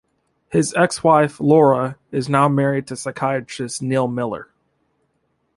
His 0.49 0.73
ex-wife, 0.73 1.39
Laura, 1.39 1.95
is 2.11 2.27
now 2.27 2.49
married 2.49 2.87
to 2.87 2.95
psychiatrist 2.95 3.83
Neil 3.83 4.07
Miller. 4.07 4.49